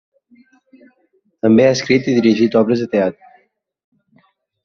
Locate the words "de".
2.85-2.87